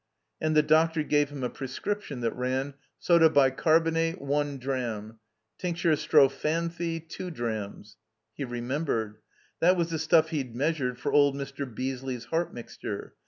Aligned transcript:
And 0.41 0.57
the 0.57 0.63
doctor 0.63 1.03
gave 1.03 1.29
him 1.29 1.43
a 1.43 1.49
prescription 1.51 2.21
that 2.21 2.35
ran: 2.35 2.73
Sodse 2.99 3.31
Bicarb., 3.31 4.17
one 4.17 4.57
dram. 4.57 5.19
Tinct. 5.59 5.79
Strophanthi, 5.81 7.07
two 7.07 7.29
drams— 7.29 7.97
He 8.35 8.43
remembered. 8.43 9.17
That 9.59 9.77
was 9.77 9.91
the 9.91 9.99
stuff 9.99 10.29
he'd 10.29 10.55
meas 10.55 10.77
ured 10.79 10.97
for 10.97 11.11
old 11.13 11.35
Mr. 11.35 11.71
Beasley's 11.71 12.25
heart 12.25 12.51
mixture. 12.51 13.13